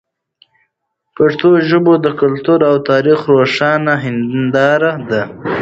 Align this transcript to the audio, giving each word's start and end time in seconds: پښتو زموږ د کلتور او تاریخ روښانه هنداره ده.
پښتو 1.15 1.49
زموږ 1.69 1.97
د 2.05 2.07
کلتور 2.21 2.59
او 2.69 2.75
تاریخ 2.89 3.19
روښانه 3.35 3.93
هنداره 4.05 4.91
ده. 5.09 5.21